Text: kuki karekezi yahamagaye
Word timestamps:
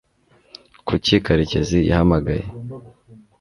kuki 0.87 1.15
karekezi 1.25 1.79
yahamagaye 1.89 2.45